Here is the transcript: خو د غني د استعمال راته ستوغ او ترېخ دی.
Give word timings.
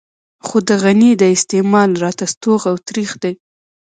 خو 0.45 0.57
د 0.69 0.71
غني 0.83 1.11
د 1.17 1.23
استعمال 1.35 1.89
راته 2.03 2.25
ستوغ 2.33 2.61
او 2.71 2.75
ترېخ 2.87 3.11
دی. 3.23 3.33